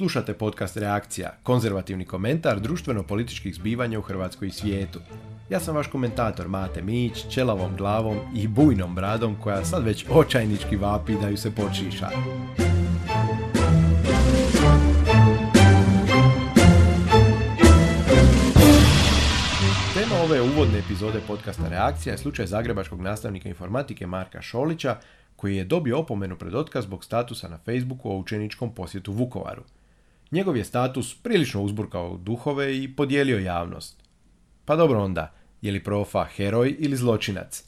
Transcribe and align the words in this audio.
Slušate 0.00 0.34
podcast 0.34 0.76
Reakcija, 0.76 1.32
konzervativni 1.42 2.04
komentar 2.04 2.60
društveno-političkih 2.60 3.54
zbivanja 3.54 3.98
u 3.98 4.02
Hrvatskoj 4.02 4.48
i 4.48 4.50
svijetu. 4.50 5.00
Ja 5.50 5.60
sam 5.60 5.76
vaš 5.76 5.86
komentator 5.86 6.48
Mate 6.48 6.82
Mić, 6.82 7.24
čelavom 7.30 7.76
glavom 7.76 8.16
i 8.34 8.48
bujnom 8.48 8.94
bradom 8.94 9.36
koja 9.42 9.64
sad 9.64 9.84
već 9.84 10.06
očajnički 10.10 10.76
vapi 10.76 11.16
da 11.20 11.28
ju 11.28 11.36
se 11.36 11.50
počiša. 11.54 12.08
Tema 19.94 20.14
ove 20.24 20.40
uvodne 20.42 20.78
epizode 20.78 21.20
podcasta 21.26 21.68
Reakcija 21.68 22.12
je 22.12 22.18
slučaj 22.18 22.46
zagrebačkog 22.46 23.00
nastavnika 23.00 23.48
informatike 23.48 24.06
Marka 24.06 24.42
Šolića, 24.42 24.96
koji 25.36 25.56
je 25.56 25.64
dobio 25.64 25.98
opomenu 25.98 26.36
pred 26.36 26.54
otkaz 26.54 26.84
zbog 26.84 27.04
statusa 27.04 27.48
na 27.48 27.58
Facebooku 27.58 28.10
o 28.10 28.18
učeničkom 28.18 28.74
posjetu 28.74 29.12
Vukovaru. 29.12 29.62
Njegov 30.30 30.56
je 30.56 30.64
status 30.64 31.14
prilično 31.22 31.62
uzburkao 31.62 32.16
duhove 32.16 32.76
i 32.76 32.96
podijelio 32.96 33.38
javnost. 33.38 34.02
Pa 34.64 34.76
dobro 34.76 35.02
onda, 35.02 35.32
je 35.62 35.72
li 35.72 35.84
profa 35.84 36.24
heroj 36.24 36.76
ili 36.78 36.96
zločinac? 36.96 37.64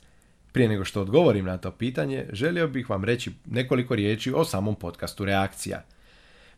Prije 0.53 0.69
nego 0.69 0.85
što 0.85 1.01
odgovorim 1.01 1.45
na 1.45 1.59
to 1.59 1.71
pitanje, 1.71 2.27
želio 2.33 2.69
bih 2.69 2.91
vam 2.91 3.05
reći 3.05 3.33
nekoliko 3.47 3.95
riječi 3.95 4.33
o 4.33 4.45
samom 4.45 4.75
podcastu 4.75 5.25
Reakcija. 5.25 5.83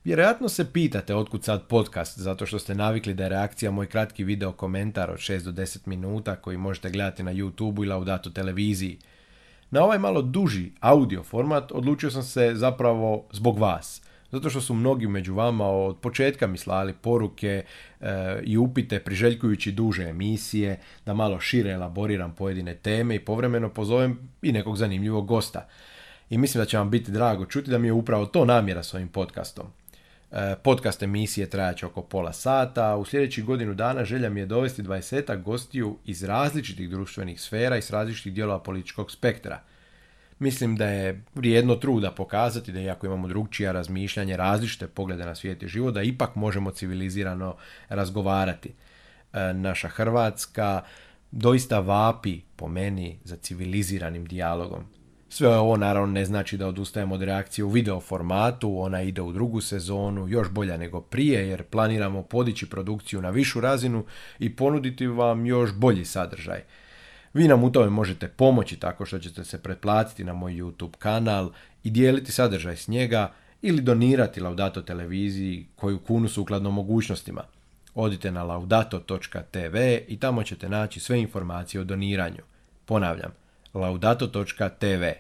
Vjerojatno 0.05 0.49
se 0.49 0.73
pitate 0.73 1.15
otkud 1.15 1.45
sad 1.45 1.67
podcast, 1.69 2.19
zato 2.19 2.47
što 2.47 2.59
ste 2.59 2.75
navikli 2.75 3.15
da 3.15 3.23
je 3.23 3.29
reakcija 3.29 3.71
moj 3.71 3.87
kratki 3.87 4.25
video 4.25 4.53
komentar 4.53 5.11
od 5.11 5.19
6 5.19 5.43
do 5.43 5.53
10 5.53 5.79
minuta 5.87 6.37
koji 6.37 6.57
možete 6.57 6.91
gledati 6.91 7.23
na 7.23 7.33
YouTube 7.33 7.77
ili 7.77 7.87
Laudato 7.87 8.31
televiziji. 8.31 8.99
Na 9.71 9.85
ovaj 9.85 9.99
malo 9.99 10.23
duži 10.23 10.71
audio 10.81 11.23
format 11.23 11.73
odlučio 11.73 12.11
sam 12.11 12.23
se 12.23 12.53
zapravo 12.55 13.29
zbog 13.33 13.59
vas– 13.59 14.01
zato 14.35 14.51
što 14.51 14.61
su 14.61 14.75
mnogi 14.75 15.07
među 15.07 15.35
vama 15.35 15.69
od 15.69 15.99
početka 15.99 16.47
mi 16.47 16.59
slali 16.59 16.93
poruke 16.93 17.65
e, 18.01 18.07
i 18.43 18.57
upite 18.57 19.01
priželjkujući 19.01 19.73
duže 19.73 20.03
emisije, 20.03 20.81
da 21.07 21.15
malo 21.15 21.41
šire 21.41 21.71
elaboriram 21.71 22.35
pojedine 22.35 22.75
teme 22.75 23.15
i 23.15 23.25
povremeno 23.25 23.69
pozovem 23.69 24.19
i 24.43 24.53
nekog 24.53 24.77
zanimljivog 24.77 25.27
gosta. 25.27 25.69
I 26.31 26.39
mislim 26.39 26.63
da 26.63 26.67
će 26.67 26.79
vam 26.79 26.91
biti 26.91 27.13
drago 27.13 27.47
čuti 27.47 27.71
da 27.71 27.79
mi 27.79 27.89
je 27.89 27.93
upravo 27.93 28.27
to 28.27 28.45
namjera 28.45 28.83
s 28.83 28.95
ovim 28.95 29.09
podcastom. 29.09 29.67
E, 30.33 30.55
podcast 30.63 31.03
emisije 31.03 31.51
trajaće 31.51 31.87
oko 31.87 32.03
pola 32.03 32.33
sata, 32.33 32.85
a 32.85 32.97
u 32.97 33.05
sljedećih 33.05 33.45
godinu 33.45 33.75
dana 33.75 34.05
želja 34.05 34.31
mi 34.31 34.41
je 34.41 34.47
dovesti 34.47 34.83
20 34.83 35.43
gostiju 35.43 35.99
iz 36.05 36.25
različitih 36.25 36.91
društvenih 36.91 37.41
sfera 37.41 37.77
i 37.77 37.83
s 37.83 37.91
različitih 37.91 38.33
dijelova 38.33 38.59
političkog 38.59 39.11
spektra– 39.11 39.61
Mislim 40.39 40.77
da 40.77 40.87
je 40.87 41.25
vrijedno 41.35 41.75
truda 41.75 42.11
pokazati 42.11 42.73
da 42.73 42.81
iako 42.81 43.07
imamo 43.07 43.29
drugčija 43.29 43.73
razmišljanje, 43.73 44.37
različite 44.37 44.87
poglede 44.87 45.25
na 45.25 45.35
svijet 45.35 45.63
i 45.63 45.69
život, 45.69 45.95
da 45.95 46.03
ipak 46.03 46.35
možemo 46.35 46.71
civilizirano 46.71 47.57
razgovarati. 47.89 48.75
E, 49.33 49.53
naša 49.53 49.89
Hrvatska 49.89 50.83
doista 51.31 51.81
vapi 51.81 52.41
po 52.57 52.69
meni 52.69 53.19
za 53.25 53.37
civiliziranim 53.37 54.25
dijalogom. 54.27 54.85
Sve 55.29 55.49
ovo 55.59 55.77
naravno 55.77 56.13
ne 56.13 56.25
znači 56.25 56.57
da 56.57 56.67
odustajemo 56.67 57.15
od 57.15 57.23
reakcije 57.23 57.65
u 57.65 57.69
video 57.69 58.01
formatu, 58.01 58.81
ona 58.81 59.03
ide 59.03 59.23
u 59.23 59.33
drugu 59.33 59.61
sezonu, 59.61 60.29
još 60.29 60.51
bolja 60.51 60.77
nego 60.77 61.01
prije 61.01 61.49
jer 61.49 61.63
planiramo 61.63 62.23
podići 62.23 62.71
produkciju 62.71 63.23
na 63.23 63.31
višu 63.31 63.61
razinu 63.61 64.05
i 64.39 64.57
ponuditi 64.57 65.07
vam 65.07 65.47
još 65.47 65.73
bolji 65.75 66.05
sadržaj. 66.05 66.63
Vi 67.35 67.49
nam 67.49 67.65
u 67.65 67.73
tome 67.73 67.91
možete 67.91 68.29
pomoći 68.29 68.77
tako 68.77 69.07
što 69.07 69.19
ćete 69.19 69.45
se 69.45 69.63
pretplatiti 69.63 70.25
na 70.25 70.33
moj 70.33 70.53
YouTube 70.53 70.97
kanal 70.99 71.51
i 71.85 71.91
dijeliti 71.91 72.33
sadržaj 72.33 72.77
s 72.77 72.89
njega 72.89 73.33
ili 73.63 73.83
donirati 73.83 74.41
Laudato 74.41 74.83
televiziji 74.83 75.67
koju 75.77 75.99
kunu 75.99 76.29
sukladno 76.29 76.71
mogućnostima. 76.71 77.45
Odite 77.95 78.33
na 78.33 78.43
laudato.tv 78.43 79.99
i 80.09 80.19
tamo 80.21 80.43
ćete 80.43 80.69
naći 80.69 81.01
sve 81.01 81.21
informacije 81.21 81.81
o 81.81 81.85
doniranju. 81.85 82.43
Ponavljam, 82.85 83.33
laudato.tv. 83.75 85.13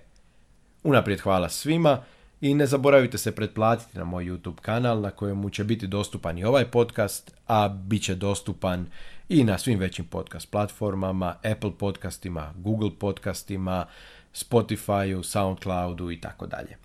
Unaprijed 0.82 1.20
hvala 1.20 1.48
svima 1.48 2.02
i 2.44 2.54
ne 2.54 2.66
zaboravite 2.66 3.18
se 3.18 3.32
pretplatiti 3.34 3.98
na 3.98 4.04
moj 4.04 4.24
YouTube 4.24 4.60
kanal 4.60 5.00
na 5.00 5.10
kojemu 5.10 5.50
će 5.50 5.64
biti 5.64 5.86
dostupan 5.86 6.38
i 6.38 6.44
ovaj 6.44 6.64
podcast, 6.64 7.34
a 7.46 7.68
bit 7.68 8.02
će 8.02 8.14
dostupan 8.14 8.86
i 9.28 9.44
na 9.44 9.58
svim 9.58 9.78
većim 9.78 10.04
podcast 10.04 10.50
platformama, 10.50 11.36
Apple 11.52 11.70
podcastima, 11.78 12.52
Google 12.56 12.90
podcastima, 12.98 13.86
Spotifyu, 14.34 15.22
Soundcloudu 15.22 16.10
i 16.10 16.20
tako 16.20 16.46
dalje. 16.46 16.76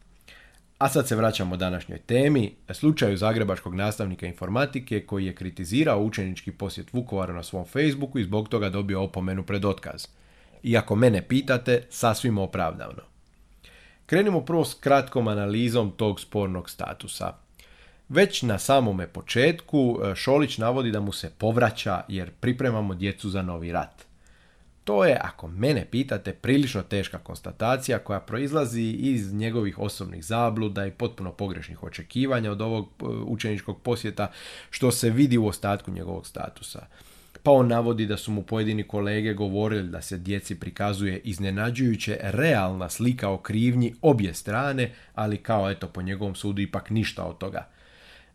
A 0.78 0.90
sad 0.90 1.08
se 1.08 1.16
vraćamo 1.16 1.58
današnjoj 1.58 2.00
temi, 2.00 2.56
slučaju 2.69 3.18
zagrebačkog 3.18 3.75
nastavnika 3.75 4.25
informatike 4.25 5.06
koji 5.06 5.25
je 5.25 5.36
kritizirao 5.36 6.03
učenički 6.03 6.52
posjet 6.52 6.94
Vukovaru 6.94 7.34
na 7.34 7.44
svom 7.44 7.66
Facebooku 7.66 8.19
i 8.19 8.24
zbog 8.24 8.50
toga 8.50 8.69
dobio 8.69 9.03
opomenu 9.03 9.44
pred 9.44 9.66
otkaz. 9.66 10.08
Iako 10.64 10.96
mene 10.96 11.28
pitate, 11.28 11.84
sasvim 11.90 12.38
opravdano. 12.38 13.09
Krenimo 14.09 14.42
prvo 14.42 14.66
s 14.66 14.74
kratkom 14.74 15.28
analizom 15.28 15.92
tog 15.92 16.20
spornog 16.20 16.70
statusa. 16.70 17.34
Već 18.09 18.42
na 18.42 18.59
samome 18.59 19.08
početku 19.08 20.00
e, 20.03 20.16
Šolić 20.16 20.58
navodi 20.58 20.92
da 20.92 21.00
mu 21.00 21.12
se 21.12 21.31
povraća 21.38 22.02
jer 22.08 22.31
pripremamo 22.31 22.96
djecu 22.96 23.30
za 23.30 23.42
novi 23.42 23.72
rat. 23.72 24.06
To 24.84 25.06
je, 25.06 25.19
ako 25.22 25.48
mene 25.48 25.86
pitate, 25.92 26.34
prilično 26.34 26.81
teška 26.81 27.18
konstatacija 27.18 28.00
koja 28.00 28.19
proizlazi 28.19 28.81
iz 28.81 29.34
njegovih 29.34 29.80
osobnih 29.80 30.25
zabluda 30.25 30.86
i 30.86 30.92
potpuno 30.92 31.31
pogrešnih 31.31 31.84
očekivanja 31.84 32.52
od 32.52 32.62
ovog 32.62 32.86
e, 32.86 33.06
učeničkog 33.06 33.81
posjeta 33.81 34.31
što 34.69 34.92
se 34.92 35.09
vidi 35.09 35.38
u 35.38 35.48
ostatku 35.48 35.92
njegovog 35.92 36.28
statusa. 36.28 36.86
Pa 37.44 37.52
on 37.52 37.68
navodi 37.68 38.06
da 38.06 38.18
su 38.18 38.32
mu 38.32 38.42
pojedini 38.42 38.84
kolege 38.84 39.34
govorili 39.34 39.90
da 39.90 40.02
se 40.02 40.18
djeci 40.18 40.60
prikazuje 40.60 41.22
iznenađujuće 41.24 42.18
realna 42.22 42.90
slika 42.90 43.30
o 43.30 43.38
krivnji 43.38 43.94
obje 44.02 44.34
strane, 44.34 44.92
ali 45.16 45.38
kao 45.38 45.72
eto 45.72 45.88
po 45.88 46.02
njegovom 46.02 46.36
sudu 46.36 46.62
ipak 46.62 46.90
ništa 46.90 47.24
od 47.24 47.38
toga. 47.38 47.68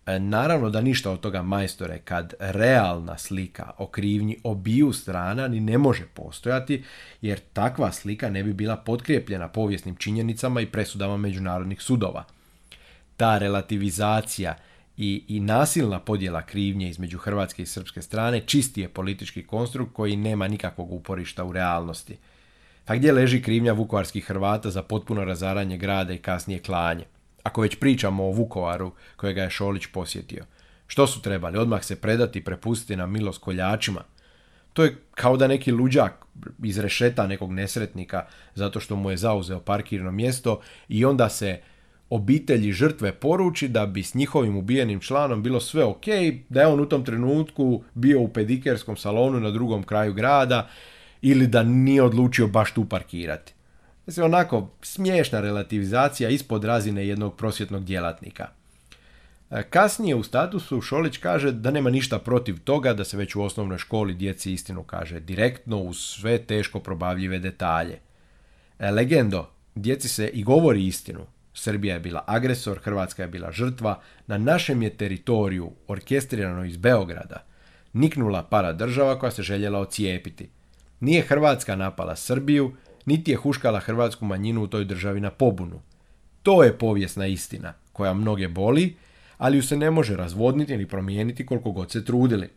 E, 0.07 0.19
naravno 0.19 0.71
da 0.71 0.81
ništa 0.81 1.11
od 1.11 1.21
toga 1.21 1.43
majstore 1.43 1.99
kad 1.99 2.35
realna 2.39 3.19
slika 3.19 3.71
o 3.79 3.87
krivnji 3.87 4.37
obiju 4.45 4.93
strana 4.93 5.49
ni 5.49 5.61
ne 5.61 5.79
može 5.79 6.05
postojati 6.15 6.85
jer 7.23 7.41
takva 7.53 7.93
slika 7.93 8.31
ne 8.31 8.43
bi 8.43 8.53
bila 8.53 8.77
potkrijepljena 8.77 9.49
povijesnim 9.49 9.97
činjenicama 9.97 10.61
i 10.61 10.67
presudama 10.67 11.17
međunarodnih 11.17 11.83
sudova. 11.83 12.25
Ta 13.17 13.39
relativizacija 13.39 14.57
i, 14.97 15.25
i 15.29 15.41
nasilna 15.41 16.01
podjela 16.01 16.43
krivnje 16.43 16.89
između 16.89 17.19
hrvatske 17.19 17.63
i 17.63 17.67
srpske 17.67 18.03
strane 18.03 18.41
čisti 18.41 18.81
je 18.81 18.89
politički 18.89 19.47
konstrukt 19.47 19.93
koji 19.93 20.17
nema 20.17 20.49
nikakvog 20.49 20.93
uporišta 20.93 21.45
u 21.45 21.53
realnosti. 21.53 22.17
Pa 22.85 22.97
gdje 22.97 23.13
leži 23.13 23.43
krivnja 23.43 23.73
vukovarskih 23.73 24.25
Hrvata 24.25 24.71
za 24.71 24.83
potpuno 24.83 25.25
razaranje 25.25 25.77
grada 25.77 26.13
i 26.13 26.19
kasnije 26.19 26.63
klanje? 26.63 27.05
Ako 27.43 27.61
već 27.61 27.79
pričamo 27.79 28.25
o 28.25 28.33
Vukovaru 28.33 28.93
kojega 29.17 29.43
je 29.43 29.51
Šolić 29.51 29.87
posjetio. 29.87 30.45
Što 30.87 31.07
su 31.07 31.23
trebali? 31.23 31.59
Odmah 31.59 31.85
se 31.85 31.97
predati 31.97 32.39
i 32.39 32.45
prepustiti 32.45 32.97
na 32.97 33.07
milost 33.07 33.41
koljačima. 33.41 34.05
To 34.73 34.85
je 34.85 34.97
kao 35.15 35.37
da 35.37 35.47
neki 35.47 35.73
luđak 35.73 36.25
izrešeta 36.63 37.27
nekog 37.27 37.53
nesretnika 37.53 38.27
zato 38.55 38.81
što 38.81 38.97
mu 38.97 39.11
je 39.11 39.17
zauzeo 39.17 39.61
parkirno 39.61 40.11
mjesto 40.11 40.61
i 40.89 41.05
onda 41.05 41.29
se 41.29 41.61
obitelji 42.15 42.73
žrtve 42.73 43.13
poruči 43.13 43.69
da 43.69 43.87
bi 43.87 44.03
s 44.03 44.15
njihovim 44.15 44.57
ubijenim 44.57 45.01
članom 45.01 45.43
bilo 45.43 45.61
sve 45.61 45.85
ok, 45.85 46.07
da 46.49 46.61
je 46.61 46.67
on 46.67 46.81
u 46.81 46.87
tom 46.87 47.05
trenutku 47.05 47.83
bio 47.95 48.21
u 48.21 48.29
pedikerskom 48.29 48.97
salonu 48.97 49.41
na 49.41 49.51
drugom 49.51 49.83
kraju 49.83 50.15
grada 50.15 50.69
ili 51.23 51.47
da 51.47 51.63
nije 51.63 52.03
odlučio 52.03 52.47
baš 52.47 52.73
tu 52.73 52.85
parkirati. 52.85 53.53
Mislim, 54.07 54.27
onako 54.27 54.71
smiješna 54.83 55.41
relativizacija 55.41 56.31
ispod 56.31 56.65
razine 56.65 57.07
jednog 57.07 57.37
prosvjetnog 57.37 57.85
djelatnika. 57.85 58.49
E, 59.51 59.63
kasnije 59.63 60.15
u 60.15 60.23
statusu 60.23 60.81
Šolić 60.81 61.17
kaže 61.17 61.53
da 61.53 61.71
nema 61.71 61.91
ništa 61.91 62.19
protiv 62.19 62.61
toga 62.61 62.93
da 62.93 63.05
se 63.05 63.17
već 63.17 63.35
u 63.35 63.43
osnovnoj 63.43 63.79
školi 63.79 64.15
djeci 64.15 64.53
istinu 64.53 64.83
kaže 64.83 65.21
direktno 65.21 65.79
uz 65.79 65.97
sve 65.99 66.39
teško 66.39 66.81
probavljive 66.81 67.39
detalje. 67.39 67.99
E, 68.79 68.91
legendo, 68.91 69.51
djeci 69.75 70.09
se 70.09 70.29
i 70.29 70.43
govori 70.45 70.87
istinu. 70.87 71.27
Srbija 71.55 71.95
je 71.95 72.01
bila 72.01 72.25
agresor, 72.27 72.79
Hrvatska 72.79 73.23
je 73.23 73.29
bila 73.29 73.53
žrtva, 73.53 74.01
na 74.27 74.39
našem 74.39 74.83
je 74.83 74.91
teritoriju, 74.91 75.71
orkestrirano 75.89 76.65
iz 76.65 76.77
Beograda, 76.77 77.45
niknula 77.93 78.43
para 78.43 78.73
država 78.73 79.19
koja 79.19 79.31
se 79.31 79.43
željela 79.43 79.79
ocijepiti. 79.79 80.49
Nije 81.01 81.23
Hrvatska 81.23 81.77
napala 81.77 82.17
Srbiju, 82.17 82.73
niti 83.07 83.31
je 83.31 83.37
huškala 83.37 83.81
hrvatsku 83.81 84.25
manjinu 84.25 84.63
u 84.63 84.67
toj 84.67 84.85
državi 84.85 85.21
na 85.21 85.31
pobunu. 85.31 85.81
To 86.43 86.63
je 86.65 86.79
povijesna 86.79 87.27
istina, 87.27 87.73
koja 87.93 88.15
mnoge 88.15 88.49
boli, 88.49 88.97
ali 89.39 89.57
ju 89.57 89.63
se 89.63 89.77
ne 89.77 89.91
može 89.91 90.17
razvodniti 90.17 90.77
ni 90.77 90.89
promijeniti 90.89 91.47
koliko 91.47 91.71
god 91.71 91.91
se 91.91 92.05
trudili. 92.05 92.49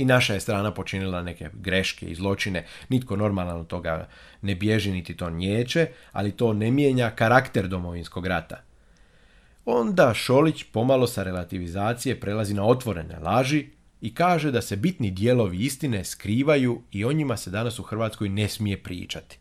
I 0.00 0.04
naša 0.04 0.34
je 0.34 0.40
strana 0.40 0.74
počinila 0.74 1.22
neke 1.22 1.50
greške 1.52 2.06
i 2.06 2.14
zločine, 2.14 2.64
nitko 2.88 3.16
normalno 3.16 3.64
toga 3.64 4.08
ne 4.42 4.54
bježi 4.54 4.92
niti 4.92 5.16
to 5.16 5.30
nječe, 5.30 5.86
ali 6.12 6.32
to 6.32 6.52
ne 6.52 6.70
mijenja 6.70 7.10
karakter 7.10 7.68
domovinskog 7.68 8.26
rata. 8.26 8.62
Onda 9.64 10.14
Šolić 10.14 10.64
pomalo 10.72 11.06
sa 11.06 11.22
relativizacije 11.22 12.20
prelazi 12.20 12.54
na 12.54 12.64
otvorene 12.64 13.18
laži 13.18 13.66
i 14.00 14.14
kaže 14.14 14.50
da 14.50 14.62
se 14.62 14.76
bitni 14.76 15.10
dijelovi 15.10 15.58
istine 15.58 16.04
skrivaju 16.04 16.82
i 16.92 17.04
o 17.04 17.12
njima 17.12 17.36
se 17.36 17.50
danas 17.50 17.78
u 17.78 17.82
Hrvatskoj 17.82 18.28
ne 18.28 18.48
smije 18.48 18.82
pričati. 18.82 19.38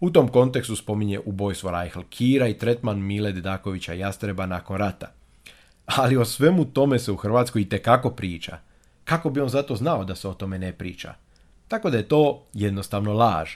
U 0.00 0.10
tom 0.10 0.28
kontekstu 0.28 0.76
spominje 0.76 1.20
ubojstvo 1.24 1.70
Rajhl 1.70 2.00
Kira 2.10 2.48
i 2.48 2.58
tretman 2.58 3.00
Mile 3.00 3.32
Dedakovića 3.32 3.92
Jastreba 3.92 4.46
nakon 4.46 4.76
rata. 4.76 5.12
Ali 5.86 6.16
o 6.16 6.24
svemu 6.24 6.64
tome 6.64 6.98
se 6.98 7.12
u 7.12 7.16
Hrvatskoj 7.16 7.62
i 7.62 7.68
tekako 7.68 8.10
priča. 8.10 8.58
Kako 9.04 9.30
bi 9.30 9.40
on 9.40 9.48
zato 9.48 9.76
znao 9.76 10.04
da 10.04 10.14
se 10.14 10.28
o 10.28 10.34
tome 10.34 10.58
ne 10.58 10.72
priča? 10.72 11.14
Tako 11.68 11.90
da 11.90 11.96
je 11.96 12.08
to 12.08 12.46
jednostavno 12.52 13.12
laž. 13.12 13.50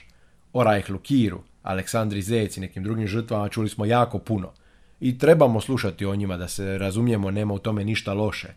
O 0.53 0.63
Rajhlu 0.63 0.99
Kiru, 0.99 1.43
Aleksandri 1.63 2.21
Zec 2.21 2.57
i 2.57 2.61
nekim 2.61 2.83
drugim 2.83 3.07
žrtvama 3.07 3.49
čuli 3.49 3.69
smo 3.69 3.85
jako 3.85 4.19
puno. 4.19 4.51
I 4.99 5.17
trebamo 5.17 5.61
slušati 5.61 6.05
o 6.05 6.15
njima 6.15 6.37
da 6.37 6.47
se 6.47 6.77
razumijemo, 6.77 7.31
nema 7.31 7.53
u 7.53 7.59
tome 7.59 7.83
ništa 7.83 8.13
loše. 8.13 8.47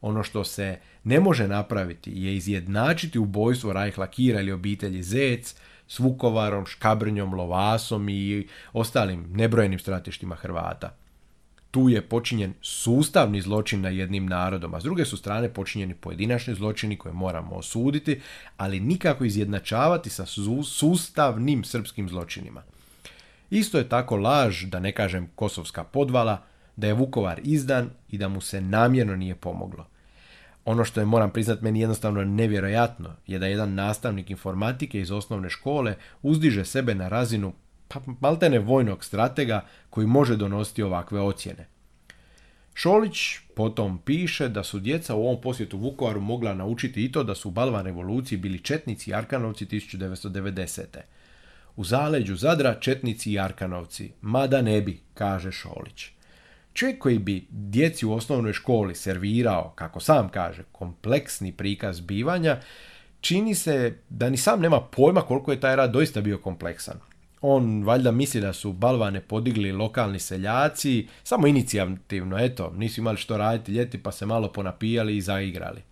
Ono 0.00 0.22
što 0.22 0.44
se 0.44 0.78
ne 1.04 1.20
može 1.20 1.48
napraviti 1.48 2.12
je 2.14 2.36
izjednačiti 2.36 3.18
ubojstvo 3.18 3.72
Rajhla 3.72 4.06
Kira 4.06 4.40
ili 4.40 4.52
obitelji 4.52 5.02
Zec 5.02 5.54
s 5.88 5.98
Vukovarom, 5.98 6.66
Škabrnjom, 6.66 7.34
Lovasom 7.34 8.08
i 8.08 8.48
ostalim 8.72 9.26
nebrojenim 9.30 9.78
stratištima 9.78 10.34
Hrvata. 10.34 10.96
Tu 11.72 11.88
je 11.88 12.02
počinjen 12.02 12.52
sustavni 12.60 13.40
zločin 13.40 13.80
na 13.80 13.88
jednim 13.88 14.26
narodom, 14.26 14.74
a 14.74 14.80
s 14.80 14.84
druge 14.84 15.04
su 15.04 15.16
strane 15.16 15.48
počinjeni 15.48 15.94
pojedinačni 15.94 16.54
zločini 16.54 16.96
koje 16.96 17.12
moramo 17.12 17.56
osuditi, 17.56 18.20
ali 18.56 18.80
nikako 18.80 19.24
izjednačavati 19.24 20.10
sa 20.10 20.26
sustavnim 20.64 21.64
srpskim 21.64 22.08
zločinima. 22.08 22.62
Isto 23.50 23.78
je 23.78 23.88
tako 23.88 24.16
laž, 24.16 24.64
da 24.64 24.80
ne 24.80 24.92
kažem 24.92 25.30
kosovska 25.34 25.84
podvala, 25.84 26.42
da 26.76 26.86
je 26.86 26.94
Vukovar 26.94 27.40
izdan 27.44 27.90
i 28.08 28.18
da 28.18 28.28
mu 28.28 28.40
se 28.40 28.60
namjerno 28.60 29.16
nije 29.16 29.34
pomoglo. 29.34 29.86
Ono 30.64 30.84
što 30.84 31.00
je, 31.00 31.06
moram 31.06 31.30
priznat, 31.30 31.60
meni 31.60 31.80
jednostavno 31.80 32.24
nevjerojatno 32.24 33.16
je 33.26 33.38
da 33.38 33.46
jedan 33.46 33.74
nastavnik 33.74 34.30
informatike 34.30 35.00
iz 35.00 35.10
osnovne 35.10 35.50
škole 35.50 35.96
uzdiže 36.22 36.64
sebe 36.64 36.94
na 36.94 37.08
razinu 37.08 37.52
pa 37.94 38.00
maltene 38.20 38.58
vojnog 38.58 39.04
stratega 39.04 39.64
koji 39.90 40.06
može 40.06 40.36
donositi 40.36 40.82
ovakve 40.82 41.20
ocjene. 41.20 41.66
Šolić 42.74 43.38
potom 43.54 43.98
piše 43.98 44.48
da 44.48 44.64
su 44.64 44.78
djeca 44.78 45.14
u 45.14 45.24
ovom 45.24 45.40
posjetu 45.40 45.78
Vukovaru 45.78 46.20
mogla 46.20 46.54
naučiti 46.54 47.04
i 47.04 47.12
to 47.12 47.24
da 47.24 47.34
su 47.34 47.48
u 47.48 47.52
Balvan 47.52 47.84
revoluciji 47.84 48.38
bili 48.38 48.58
četnici 48.58 49.10
i 49.10 49.14
Arkanovci 49.14 49.66
1990. 49.66 50.82
U 51.76 51.84
zaleđu 51.84 52.36
Zadra 52.36 52.74
četnici 52.80 53.32
i 53.32 53.38
Arkanovci, 53.38 54.12
mada 54.20 54.62
ne 54.62 54.80
bi, 54.80 55.00
kaže 55.14 55.52
Šolić. 55.52 56.06
Čovjek 56.72 56.98
koji 56.98 57.18
bi 57.18 57.46
djeci 57.50 58.06
u 58.06 58.12
osnovnoj 58.12 58.52
školi 58.52 58.94
servirao, 58.94 59.72
kako 59.74 60.00
sam 60.00 60.28
kaže, 60.28 60.62
kompleksni 60.72 61.52
prikaz 61.52 62.00
bivanja, 62.00 62.60
čini 63.20 63.54
se 63.54 63.98
da 64.08 64.30
ni 64.30 64.36
sam 64.36 64.60
nema 64.60 64.80
pojma 64.80 65.20
koliko 65.20 65.52
je 65.52 65.60
taj 65.60 65.76
rad 65.76 65.92
doista 65.92 66.20
bio 66.20 66.38
kompleksan. 66.38 67.11
On 67.42 67.84
valjda 67.84 68.10
misli 68.10 68.40
da 68.40 68.52
su 68.52 68.72
balvane 68.72 69.20
podigli 69.20 69.72
lokalni 69.72 70.18
seljaci, 70.18 71.08
samo 71.22 71.46
inicijativno, 71.46 72.38
eto, 72.38 72.72
nisu 72.76 73.00
imali 73.00 73.16
što 73.16 73.36
raditi 73.36 73.72
ljeti 73.72 74.02
pa 74.02 74.12
se 74.12 74.26
malo 74.26 74.52
ponapijali 74.52 75.16
i 75.16 75.20
zaigrali. 75.20 75.82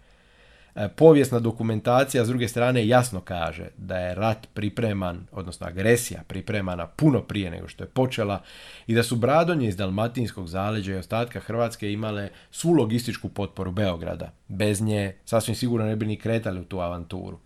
E, 0.74 0.88
povijesna 0.88 1.38
dokumentacija 1.38 2.24
s 2.24 2.28
druge 2.28 2.48
strane 2.48 2.86
jasno 2.86 3.20
kaže 3.20 3.68
da 3.76 3.98
je 3.98 4.14
rat 4.14 4.46
pripreman, 4.54 5.26
odnosno 5.32 5.66
agresija 5.66 6.22
pripremana 6.26 6.86
puno 6.86 7.22
prije 7.22 7.50
nego 7.50 7.68
što 7.68 7.84
je 7.84 7.88
počela 7.88 8.42
i 8.86 8.94
da 8.94 9.02
su 9.02 9.16
Bradonje 9.16 9.68
iz 9.68 9.76
Dalmatinskog 9.76 10.48
zaleđa 10.48 10.92
i 10.92 10.98
ostatka 10.98 11.40
Hrvatske 11.40 11.92
imale 11.92 12.28
svu 12.50 12.72
logističku 12.72 13.28
potporu 13.28 13.72
Beograda. 13.72 14.32
Bez 14.48 14.80
nje 14.80 15.16
sasvim 15.24 15.56
sigurno 15.56 15.86
ne 15.86 15.96
bi 15.96 16.06
ni 16.06 16.16
kretali 16.16 16.60
u 16.60 16.64
tu 16.64 16.80
avanturu. 16.80 17.38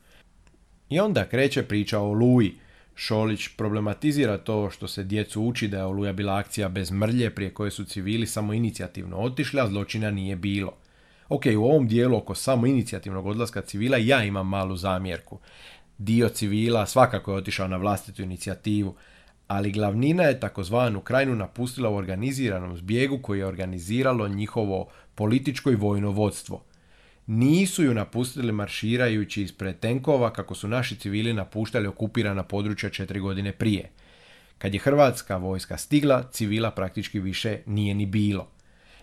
I 0.89 1.01
onda 1.01 1.25
kreće 1.25 1.63
priča 1.63 2.01
o 2.01 2.13
Luji. 2.13 2.64
Šolić 2.95 3.49
problematizira 3.57 4.39
to 4.39 4.71
što 4.71 4.89
se 4.89 5.05
djecu 5.05 5.43
uči 5.43 5.69
da 5.69 5.77
je 5.77 5.85
Oluja 5.85 6.13
bila 6.13 6.37
akcija 6.37 6.69
bez 6.69 6.91
mrlje 6.91 7.31
prije 7.31 7.55
koje 7.55 7.71
su 7.71 7.85
civili 7.85 8.27
samo 8.27 8.53
inicijativno 8.53 9.17
otišli, 9.17 9.61
a 9.61 9.67
zločina 9.67 10.11
nije 10.11 10.37
bilo. 10.37 10.73
Ok, 11.29 11.43
u 11.59 11.65
ovom 11.65 11.89
dijelu 11.89 12.17
oko 12.17 12.35
samo 12.35 12.67
inicijativnog 12.67 13.27
odlaska 13.27 13.63
civila 13.63 13.97
ja 13.97 14.25
imam 14.25 14.49
malu 14.49 14.77
zamjerku. 14.77 15.39
Dio 15.99 16.29
civila 16.29 16.87
svakako 16.87 17.33
je 17.33 17.39
otišao 17.39 17.69
na 17.69 17.77
vlastitu 17.77 18.23
inicijativu, 18.23 18.95
ali 19.47 19.73
glavnina 19.73 20.23
je 20.23 20.41
takozvanu 20.41 21.01
krajinu 21.01 21.35
napustila 21.35 21.89
u 21.91 21.95
organiziranom 21.95 22.77
zbjegu 22.77 23.19
koji 23.19 23.39
je 23.39 23.47
organiziralo 23.47 24.29
njihovo 24.29 24.89
političko 25.15 25.71
i 25.71 25.77
vojno 25.77 26.11
vodstvo. 26.11 26.63
Nisu 27.27 27.83
ju 27.83 27.95
napustili 27.95 28.53
marširajući 28.53 29.43
ispred 29.43 29.79
tenkova 29.81 30.33
kako 30.33 30.55
su 30.55 30.69
naši 30.69 30.97
civili 30.97 31.33
napuštali 31.33 31.87
okupirana 31.87 32.43
područja 32.43 32.91
četiri 32.91 33.21
godine 33.21 33.53
prije. 33.53 33.91
Kad 34.59 34.75
je 34.75 34.81
hrvatska 34.81 35.37
vojska 35.37 35.77
stigla, 35.77 36.23
civila 36.33 36.71
praktički 36.71 37.21
više 37.21 37.59
nije 37.67 37.95
ni 37.95 38.07
bilo. 38.07 38.49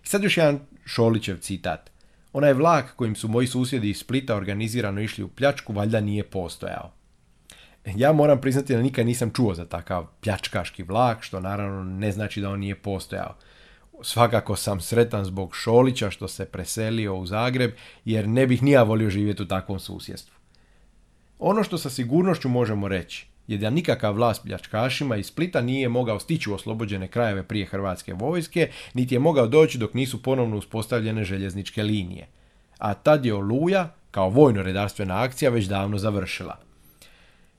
I 0.03 0.07
sad 0.07 0.23
još 0.23 0.37
jedan 0.37 0.59
Šolićev 0.85 1.37
citat. 1.37 1.91
Onaj 2.33 2.53
vlak 2.53 2.95
kojim 2.95 3.15
su 3.15 3.27
moji 3.27 3.47
susjedi 3.47 3.89
iz 3.89 3.97
Splita 3.97 4.35
organizirano 4.35 5.01
išli 5.01 5.23
u 5.23 5.27
pljačku 5.27 5.73
valjda 5.73 6.01
nije 6.01 6.23
postojao. 6.23 6.91
Ja 7.85 8.13
moram 8.13 8.41
priznati 8.41 8.75
da 8.75 8.81
nikad 8.81 9.05
nisam 9.05 9.31
čuo 9.33 9.53
za 9.53 9.65
takav 9.65 10.07
pljačkaški 10.21 10.83
vlak, 10.83 11.23
što 11.23 11.39
naravno 11.39 11.83
ne 11.83 12.11
znači 12.11 12.41
da 12.41 12.49
on 12.49 12.59
nije 12.59 12.75
postojao. 12.75 13.35
Svakako 14.03 14.55
sam 14.55 14.81
sretan 14.81 15.25
zbog 15.25 15.55
Šolića 15.55 16.11
što 16.11 16.27
se 16.27 16.45
preselio 16.45 17.15
u 17.15 17.25
Zagreb, 17.25 17.71
jer 18.05 18.27
ne 18.27 18.47
bih 18.47 18.63
nija 18.63 18.83
volio 18.83 19.09
živjeti 19.09 19.43
u 19.43 19.47
takvom 19.47 19.79
susjedstvu. 19.79 20.35
Ono 21.39 21.63
što 21.63 21.77
sa 21.77 21.89
sigurnošću 21.89 22.49
možemo 22.49 22.87
reći 22.87 23.31
je 23.47 23.57
da 23.57 23.69
nikakav 23.69 24.13
vlast 24.13 24.43
pljačkašima 24.43 25.15
iz 25.15 25.25
Splita 25.25 25.61
nije 25.61 25.89
mogao 25.89 26.19
stići 26.19 26.49
u 26.49 26.53
oslobođene 26.53 27.07
krajeve 27.07 27.43
prije 27.43 27.65
hrvatske 27.65 28.13
vojske, 28.13 28.69
niti 28.93 29.15
je 29.15 29.19
mogao 29.19 29.47
doći 29.47 29.77
dok 29.77 29.93
nisu 29.93 30.23
ponovno 30.23 30.57
uspostavljene 30.57 31.23
željezničke 31.23 31.83
linije. 31.83 32.27
A 32.77 32.93
tad 32.93 33.25
je 33.25 33.33
Oluja, 33.33 33.93
kao 34.11 34.29
vojno-redarstvena 34.29 35.23
akcija, 35.23 35.51
već 35.51 35.65
davno 35.65 35.97
završila. 35.97 36.70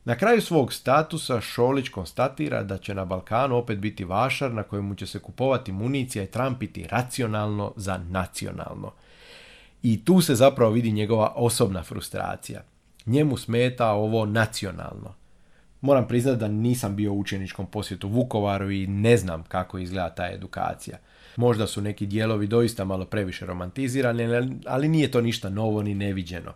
Na 0.04 0.14
kraju 0.14 0.40
svog 0.42 0.72
statusa 0.72 1.40
Šolić 1.40 1.88
konstatira 1.88 2.62
da 2.62 2.78
će 2.78 2.94
na 2.94 3.04
Balkanu 3.04 3.56
opet 3.56 3.78
biti 3.78 4.04
vašar 4.04 4.52
na 4.52 4.62
kojemu 4.62 4.94
će 4.94 5.06
se 5.06 5.18
kupovati 5.18 5.72
municija 5.72 6.24
i 6.24 6.30
trampiti 6.30 6.86
racionalno 6.86 7.72
za 7.76 7.98
nacionalno. 7.98 8.92
I 9.82 10.04
tu 10.04 10.20
se 10.20 10.34
zapravo 10.34 10.70
vidi 10.70 10.92
njegova 10.92 11.32
osobna 11.36 11.82
frustracija. 11.82 12.62
Njemu 13.06 13.36
smeta 13.36 13.90
ovo 13.90 14.26
nacionalno. 14.26 15.14
Moram 15.80 16.08
priznati 16.08 16.40
da 16.40 16.48
nisam 16.48 16.96
bio 16.96 17.12
u 17.12 17.18
učeničkom 17.18 17.66
posjetu 17.66 18.08
Vukovaru 18.08 18.70
i 18.70 18.86
ne 18.86 19.16
znam 19.16 19.42
kako 19.42 19.78
izgleda 19.78 20.10
ta 20.10 20.30
edukacija. 20.32 20.98
Možda 21.36 21.66
su 21.66 21.80
neki 21.80 22.06
dijelovi 22.06 22.46
doista 22.46 22.84
malo 22.84 23.04
previše 23.04 23.46
romantizirani, 23.46 24.24
ali 24.66 24.88
nije 24.88 25.10
to 25.10 25.20
ništa 25.20 25.50
novo 25.50 25.82
ni 25.82 25.94
neviđeno. 25.94 26.52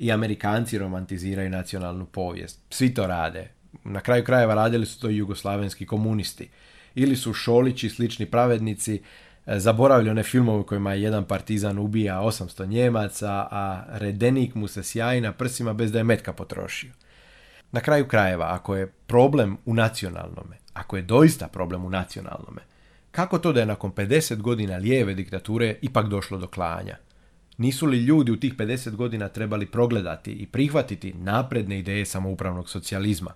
I 0.00 0.12
Amerikanci 0.12 0.78
romantiziraju 0.78 1.50
nacionalnu 1.50 2.06
povijest. 2.06 2.60
Svi 2.70 2.94
to 2.94 3.06
rade. 3.06 3.48
Na 3.84 4.00
kraju 4.00 4.24
krajeva 4.24 4.54
radili 4.54 4.86
su 4.86 5.00
to 5.00 5.10
i 5.10 5.16
jugoslavenski 5.16 5.86
komunisti. 5.86 6.48
Ili 6.94 7.16
su 7.16 7.32
Šolići 7.32 7.86
i 7.86 7.90
slični 7.90 8.26
pravednici 8.26 9.02
e, 9.46 9.58
zaboravili 9.58 10.10
one 10.10 10.22
filmove 10.22 10.62
kojima 10.66 10.92
je 10.92 11.02
jedan 11.02 11.24
partizan 11.24 11.78
ubija 11.78 12.20
800 12.20 12.66
Njemaca, 12.66 13.48
a 13.50 13.84
redenik 13.88 14.54
mu 14.54 14.68
se 14.68 14.82
sjaji 14.82 15.20
na 15.20 15.32
prsima 15.32 15.72
bez 15.72 15.92
da 15.92 15.98
je 15.98 16.04
metka 16.04 16.32
potrošio. 16.32 16.92
Na 17.72 17.80
kraju 17.80 18.08
krajeva, 18.08 18.54
ako 18.54 18.76
je 18.76 18.86
problem 18.86 19.56
u 19.64 19.74
nacionalnome, 19.74 20.56
ako 20.72 20.96
je 20.96 21.02
doista 21.02 21.48
problem 21.48 21.84
u 21.84 21.90
nacionalnome, 21.90 22.60
kako 23.10 23.38
to 23.38 23.52
da 23.52 23.60
je 23.60 23.66
nakon 23.66 23.92
50 23.92 24.36
godina 24.36 24.76
lijeve 24.76 25.14
diktature 25.14 25.76
ipak 25.82 26.08
došlo 26.08 26.38
do 26.38 26.46
klanja? 26.46 26.96
Nisu 27.58 27.86
li 27.86 27.98
ljudi 27.98 28.32
u 28.32 28.40
tih 28.40 28.54
50 28.54 28.90
godina 28.90 29.28
trebali 29.28 29.66
progledati 29.66 30.32
i 30.32 30.46
prihvatiti 30.46 31.14
napredne 31.14 31.78
ideje 31.78 32.06
samoupravnog 32.06 32.70
socijalizma? 32.70 33.32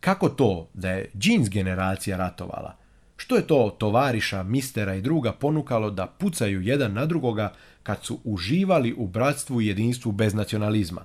Kako 0.00 0.28
to 0.28 0.68
da 0.74 0.90
je 0.90 1.10
džins 1.18 1.50
generacija 1.50 2.16
ratovala? 2.16 2.76
Što 3.16 3.36
je 3.36 3.46
to 3.46 3.76
tovariša, 3.78 4.42
mistera 4.42 4.94
i 4.94 5.00
druga 5.00 5.32
ponukalo 5.32 5.90
da 5.90 6.06
pucaju 6.06 6.62
jedan 6.62 6.92
na 6.92 7.06
drugoga 7.06 7.52
kad 7.82 8.04
su 8.04 8.20
uživali 8.24 8.94
u 8.96 9.06
bratstvu 9.06 9.60
i 9.60 9.66
jedinstvu 9.66 10.12
bez 10.12 10.34
nacionalizma? 10.34 11.04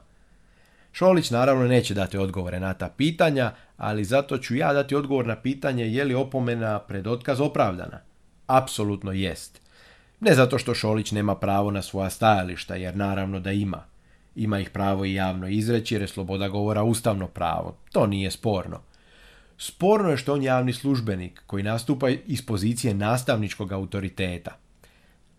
Šolić 0.91 1.31
naravno 1.31 1.67
neće 1.67 1.93
dati 1.93 2.17
odgovore 2.17 2.60
na 2.60 2.74
ta 2.74 2.89
pitanja, 2.89 3.51
ali 3.77 4.05
zato 4.05 4.38
ću 4.38 4.55
ja 4.55 4.74
dati 4.74 4.96
odgovor 4.96 5.27
na 5.27 5.36
pitanje 5.36 5.86
je 5.86 6.05
li 6.05 6.13
opomena 6.13 6.79
pred 6.79 7.07
otkaz 7.07 7.39
opravdana. 7.39 8.00
Apsolutno 8.48 9.12
jest. 9.12 9.66
Ne 10.19 10.36
zato 10.36 10.57
što 10.57 10.74
Šolić 10.74 11.12
nema 11.12 11.36
pravo 11.36 11.71
na 11.71 11.81
svoja 11.81 12.09
stajališta, 12.09 12.75
jer 12.75 12.95
naravno 12.95 13.39
da 13.39 13.51
ima. 13.51 13.83
Ima 14.36 14.59
ih 14.59 14.69
pravo 14.69 15.05
i 15.05 15.13
javno 15.13 15.47
izreći 15.47 15.95
jer 15.95 16.01
je 16.01 16.07
sloboda 16.07 16.47
govora 16.47 16.83
ustavno 16.83 17.27
pravo. 17.27 17.77
To 17.91 18.07
nije 18.07 18.31
sporno. 18.31 18.81
Sporno 19.57 20.09
je 20.09 20.17
što 20.17 20.33
on 20.33 20.43
javni 20.43 20.74
službenik 20.74 21.43
koji 21.47 21.63
nastupa 21.63 22.09
iz 22.09 22.45
pozicije 22.45 22.93
nastavničkog 22.93 23.71
autoriteta. 23.71 24.57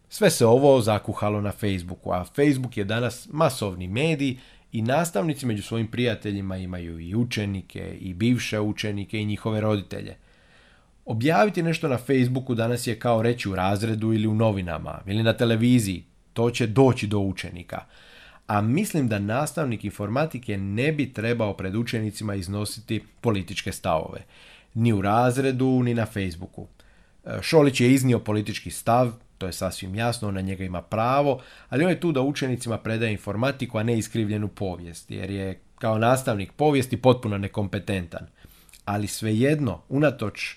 Sve 0.09 0.31
se 0.31 0.47
ovo 0.47 0.81
zakuhalo 0.81 1.41
na 1.41 1.53
Facebooku, 1.53 2.13
a 2.13 2.25
Facebook 2.25 2.77
je 2.77 2.85
danas 2.85 3.29
masovni 3.33 3.89
medij 3.89 4.37
i 4.73 4.83
nastavnici 4.83 5.47
među 5.47 5.63
svojim 5.63 5.87
prijateljima 5.87 6.57
imaju 6.57 7.01
i 7.01 7.15
učenike, 7.15 7.97
i 8.01 8.15
bivše 8.15 8.61
učenike, 8.61 9.21
i 9.21 9.25
njihove 9.25 9.61
roditelje. 9.61 10.17
Objaviti 11.09 11.63
nešto 11.63 11.89
na 11.89 11.99
Facebooku 11.99 12.55
danas 12.55 12.87
je 12.87 12.99
kao 12.99 13.23
reći 13.23 13.49
u 13.49 13.55
razredu 13.55 14.13
ili 14.13 14.27
u 14.27 14.35
novinama, 14.35 15.01
ili 15.07 15.23
na 15.23 15.33
televiziji. 15.33 16.05
To 16.33 16.51
će 16.51 16.67
doći 16.67 17.07
do 17.07 17.19
učenika. 17.19 17.85
A 18.47 18.61
mislim 18.61 19.09
da 19.09 19.19
nastavnik 19.19 19.85
informatike 19.85 20.57
ne 20.57 20.93
bi 20.93 21.13
trebao 21.13 21.55
pred 21.55 21.77
učenicima 21.77 22.35
iznositi 22.35 23.03
političke 23.21 23.73
stavove. 23.73 24.25
Ni 24.75 24.93
u 24.93 25.03
razredu, 25.03 25.83
ni 25.83 25.95
na 25.95 26.07
Facebooku. 26.07 26.67
E, 27.25 27.39
Šolić 27.43 27.81
je 27.81 27.93
iznio 27.93 28.19
politički 28.19 28.71
stav, 28.71 29.13
to 29.39 29.47
je 29.47 29.53
sasvim 29.53 29.95
jasno, 29.95 30.29
on 30.29 30.35
na 30.35 30.41
njega 30.41 30.65
ima 30.65 30.83
pravo, 30.83 31.41
ali 31.69 31.85
on 31.85 31.91
je 31.91 32.01
tu 32.01 32.13
da 32.13 32.21
učenicima 32.21 32.79
predaje 32.79 33.13
informatiku, 33.13 33.79
a 33.79 33.83
ne 33.83 33.99
iskrivljenu 33.99 34.49
povijest, 34.49 35.11
jer 35.11 35.31
je 35.31 35.61
kao 35.79 35.99
nastavnik 35.99 36.53
povijesti 36.53 36.97
potpuno 36.97 37.39
nekompetentan. 37.39 38.27
Ali 38.85 39.07
svejedno, 39.07 39.83
unatoč 39.89 40.57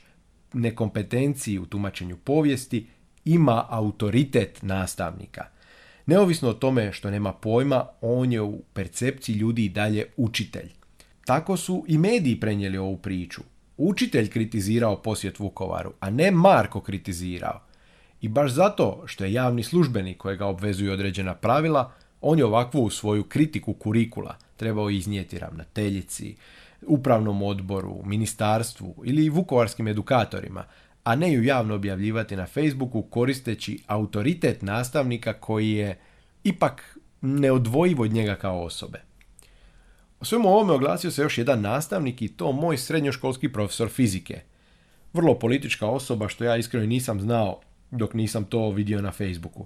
nekompetenciji 0.54 1.60
u 1.60 1.66
tumačenju 1.66 2.18
povijesti, 2.18 2.88
ima 3.26 3.66
autoritet 3.70 4.60
nastavnika. 4.62 5.46
Neovisno 6.06 6.50
o 6.50 6.54
tome 6.54 6.92
što 6.94 7.12
nema 7.12 7.34
pojma, 7.34 7.86
on 8.02 8.32
je 8.32 8.42
u 8.42 8.62
percepciji 8.74 9.36
ljudi 9.36 9.66
i 9.66 9.70
dalje 9.70 10.06
učitelj. 10.18 10.70
Tako 11.26 11.58
su 11.58 11.86
i 11.88 11.98
mediji 11.98 12.40
prenijeli 12.40 12.78
ovu 12.78 12.98
priču. 12.98 13.42
Učitelj 13.78 14.30
kritizirao 14.30 15.02
posjet 15.02 15.40
Vukovaru, 15.40 15.94
a 16.00 16.10
ne 16.10 16.32
Marko 16.32 16.82
kritizirao. 16.82 17.62
I 18.22 18.28
baš 18.28 18.52
zato 18.52 19.04
što 19.06 19.24
je 19.24 19.34
javni 19.34 19.64
službenik 19.64 20.18
kojega 20.18 20.46
obvezuju 20.46 20.92
određena 20.92 21.34
pravila, 21.34 21.92
on 22.22 22.38
je 22.38 22.46
ovakvu 22.46 22.90
svoju 22.90 23.24
kritiku 23.24 23.74
kurikula 23.74 24.38
trebao 24.58 24.90
iznijeti 24.90 25.40
ravnateljici, 25.40 26.36
upravnom 26.88 27.42
odboru, 27.44 28.02
ministarstvu 28.06 28.96
ili 29.06 29.30
vukovarskim 29.30 29.88
edukatorima, 29.88 30.64
a 31.04 31.16
ne 31.16 31.34
ju 31.34 31.44
javno 31.44 31.76
objavljivati 31.76 32.36
na 32.36 32.46
Facebooku 32.46 33.02
koristeći 33.02 33.84
autoritet 33.88 34.62
nastavnika 34.62 35.34
koji 35.34 35.72
je 35.72 36.00
ipak 36.44 36.98
neodvojiv 37.22 38.02
od 38.02 38.12
njega 38.12 38.36
kao 38.36 38.64
osobe. 38.64 39.02
O 40.20 40.26
svemu 40.26 40.50
ovome 40.50 40.74
oglasio 40.74 41.12
se 41.12 41.22
još 41.22 41.38
jedan 41.38 41.62
nastavnik 41.62 42.22
i 42.22 42.28
to 42.28 42.52
moj 42.52 42.78
srednjoškolski 42.78 43.54
profesor 43.54 43.90
fizike. 43.90 44.42
Vrlo 45.14 45.40
politička 45.40 45.88
osoba 45.88 46.28
što 46.28 46.44
ja 46.44 46.58
iskreno 46.58 46.86
nisam 46.86 47.20
znao 47.20 47.60
dok 47.92 48.14
nisam 48.14 48.44
to 48.44 48.70
vidio 48.70 49.02
na 49.02 49.12
Facebooku. 49.12 49.66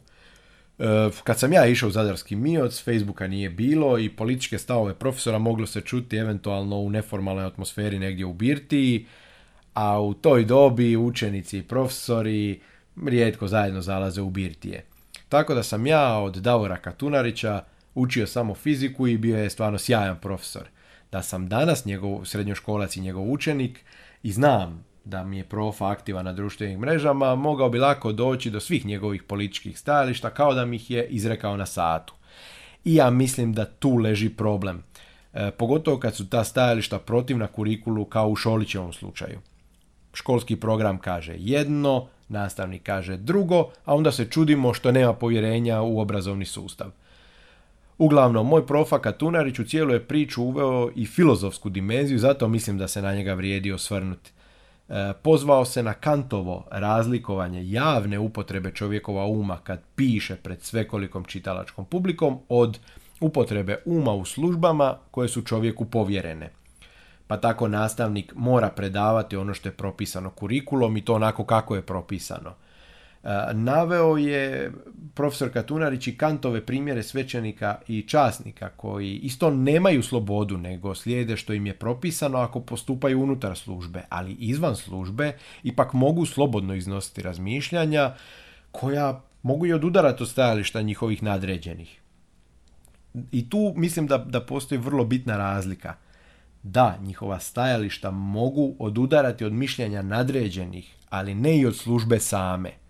E, 0.79 1.09
kad 1.23 1.39
sam 1.39 1.53
ja 1.53 1.65
išao 1.65 1.89
u 1.89 1.91
Zadarski 1.91 2.35
Mioc, 2.35 2.83
Facebooka 2.83 3.27
nije 3.27 3.49
bilo 3.49 3.99
i 3.99 4.09
političke 4.09 4.57
stavove 4.57 4.93
profesora 4.93 5.39
moglo 5.39 5.67
se 5.67 5.81
čuti 5.81 6.17
eventualno 6.17 6.77
u 6.77 6.89
neformalnoj 6.89 7.45
atmosferi 7.45 7.99
negdje 7.99 8.25
u 8.25 8.33
Birtiji, 8.33 9.05
a 9.73 10.01
u 10.01 10.13
toj 10.13 10.45
dobi 10.45 10.97
učenici 10.97 11.57
i 11.57 11.63
profesori 11.63 12.59
rijetko 13.05 13.47
zajedno 13.47 13.81
zalaze 13.81 14.21
u 14.21 14.29
Birtije. 14.29 14.85
Tako 15.29 15.53
da 15.53 15.63
sam 15.63 15.87
ja 15.87 16.17
od 16.17 16.35
Davora 16.35 16.77
Katunarića 16.77 17.63
učio 17.95 18.27
samo 18.27 18.55
fiziku 18.55 19.07
i 19.07 19.17
bio 19.17 19.37
je 19.37 19.49
stvarno 19.49 19.77
sjajan 19.77 20.17
profesor. 20.21 20.63
Da 21.11 21.21
sam 21.21 21.47
danas 21.47 21.85
njegov 21.85 22.25
srednjoškolac 22.25 22.95
i 22.95 23.01
njegov 23.01 23.31
učenik 23.31 23.79
i 24.23 24.31
znam 24.31 24.85
da 25.05 25.23
mi 25.23 25.37
je 25.37 25.43
prof 25.43 25.81
aktivan 25.81 26.25
na 26.25 26.33
društvenim 26.33 26.79
mrežama, 26.79 27.35
mogao 27.35 27.69
bi 27.69 27.79
lako 27.79 28.11
doći 28.11 28.49
do 28.49 28.59
svih 28.59 28.85
njegovih 28.85 29.23
političkih 29.23 29.79
stajališta 29.79 30.29
kao 30.29 30.53
da 30.53 30.65
mi 30.65 30.75
ih 30.75 30.91
je 30.91 31.07
izrekao 31.07 31.57
na 31.57 31.65
satu. 31.65 32.13
I 32.85 32.95
ja 32.95 33.09
mislim 33.09 33.53
da 33.53 33.65
tu 33.65 33.95
leži 33.95 34.29
problem. 34.29 34.83
E, 35.33 35.51
pogotovo 35.51 35.97
kad 35.99 36.15
su 36.15 36.29
ta 36.29 36.43
stajališta 36.43 36.99
protivna 36.99 37.47
kurikulu 37.47 38.05
kao 38.05 38.29
u 38.29 38.35
Šolićevom 38.35 38.93
slučaju. 38.93 39.39
Školski 40.13 40.55
program 40.55 40.97
kaže 40.97 41.35
jedno, 41.37 42.07
nastavnik 42.27 42.83
kaže 42.83 43.17
drugo, 43.17 43.69
a 43.85 43.95
onda 43.95 44.11
se 44.11 44.25
čudimo 44.29 44.73
što 44.73 44.91
nema 44.91 45.13
povjerenja 45.13 45.81
u 45.81 45.99
obrazovni 45.99 46.45
sustav. 46.45 46.91
Uglavnom, 47.97 48.47
moj 48.47 48.67
profa 48.67 48.99
Katunarić 48.99 49.59
u 49.59 49.65
cijelu 49.65 49.93
je 49.93 50.07
priču 50.07 50.43
uveo 50.43 50.89
i 50.95 51.05
filozofsku 51.05 51.69
dimenziju, 51.69 52.19
zato 52.19 52.47
mislim 52.47 52.77
da 52.77 52.87
se 52.87 53.01
na 53.01 53.15
njega 53.15 53.33
vrijedi 53.33 53.71
osvrnuti. 53.71 54.31
E, 54.89 55.13
pozvao 55.21 55.65
se 55.65 55.83
na 55.83 55.93
Kantovo 55.93 56.65
razlikovanje 56.71 57.69
javne 57.69 58.19
upotrebe 58.19 58.71
čovjekova 58.71 59.25
uma 59.25 59.57
kad 59.57 59.81
piše 59.95 60.35
pred 60.35 60.61
svekolikom 60.61 61.23
čitalačkom 61.23 61.85
publikom 61.85 62.39
od 62.49 62.79
upotrebe 63.19 63.81
uma 63.85 64.13
u 64.13 64.25
službama 64.25 64.97
koje 65.11 65.29
su 65.29 65.41
čovjeku 65.41 65.85
povjerene. 65.85 66.49
Pa 67.27 67.37
tako 67.37 67.67
nastavnik 67.67 68.33
mora 68.35 68.69
predavati 68.69 69.35
ono 69.35 69.53
što 69.53 69.69
je 69.69 69.73
propisano 69.73 70.29
kurikulom 70.29 70.97
i 70.97 71.05
to 71.05 71.13
onako 71.13 71.45
kako 71.45 71.75
je 71.75 71.81
propisano. 71.81 72.53
Naveo 73.53 74.17
je 74.17 74.71
profesor 75.13 75.53
Katunarić 75.53 76.07
i 76.07 76.17
Kantove 76.17 76.65
primjere 76.65 77.03
svećenika 77.03 77.77
i 77.87 78.01
časnika 78.01 78.69
koji 78.69 79.15
isto 79.15 79.49
nemaju 79.49 80.03
slobodu 80.03 80.57
nego 80.57 80.95
slijede 80.95 81.37
što 81.37 81.53
im 81.53 81.65
je 81.65 81.73
propisano 81.73 82.37
ako 82.37 82.59
postupaju 82.59 83.21
unutar 83.21 83.57
službe, 83.57 84.03
ali 84.09 84.33
izvan 84.33 84.75
službe 84.75 85.37
ipak 85.63 85.93
mogu 85.93 86.25
slobodno 86.25 86.75
iznositi 86.75 87.21
razmišljanja 87.21 88.13
koja 88.71 89.21
mogu 89.43 89.65
i 89.65 89.73
odudarati 89.73 90.23
od 90.23 90.29
stajališta 90.29 90.81
njihovih 90.81 91.23
nadređenih. 91.23 92.01
I 93.31 93.49
tu 93.49 93.73
mislim 93.75 94.07
da, 94.07 94.17
da 94.17 94.41
postoji 94.41 94.81
vrlo 94.81 95.05
bitna 95.05 95.37
razlika. 95.37 95.93
Da, 96.63 96.97
njihova 97.01 97.39
stajališta 97.39 98.11
mogu 98.11 98.75
odudarati 98.79 99.45
od 99.45 99.53
mišljenja 99.53 100.01
nadređenih, 100.01 100.95
ali 101.09 101.35
ne 101.35 101.57
i 101.57 101.65
od 101.65 101.75
službe 101.75 102.19
same– 102.19 102.71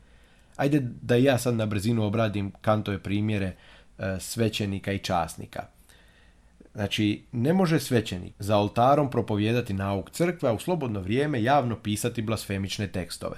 Ajde 0.55 0.79
da 1.01 1.15
ja 1.15 1.37
sad 1.37 1.55
na 1.55 1.65
brzinu 1.65 2.03
obradim 2.03 2.51
Kantove 2.61 2.99
primjere 2.99 3.55
e, 3.97 4.17
svećenika 4.19 4.91
i 4.91 4.99
časnika. 4.99 5.63
Znači, 6.73 7.23
ne 7.31 7.53
može 7.53 7.79
svećenik 7.79 8.33
za 8.39 8.57
oltarom 8.57 9.09
propovijedati 9.09 9.73
nauk 9.73 10.09
crkve, 10.11 10.49
a 10.49 10.53
u 10.53 10.59
slobodno 10.59 10.99
vrijeme 10.99 11.43
javno 11.43 11.75
pisati 11.75 12.21
blasfemične 12.21 12.87
tekstove. 12.87 13.37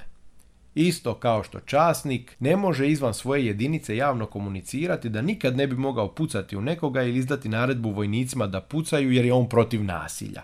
Isto 0.76 1.14
kao 1.14 1.44
što 1.44 1.60
časnik 1.60 2.36
ne 2.40 2.56
može 2.56 2.88
izvan 2.88 3.14
svoje 3.14 3.46
jedinice 3.46 3.98
javno 3.98 4.26
komunicirati 4.26 5.10
da 5.10 5.22
nikad 5.22 5.58
ne 5.58 5.68
bi 5.68 5.76
mogao 5.76 6.16
pucati 6.16 6.58
u 6.58 6.62
nekoga 6.62 7.04
ili 7.04 7.18
izdati 7.18 7.50
naredbu 7.50 7.92
vojnicima 7.92 8.48
da 8.48 8.62
pucaju 8.62 9.12
jer 9.12 9.26
je 9.26 9.34
on 9.34 9.50
protiv 9.50 9.84
nasilja. 9.84 10.42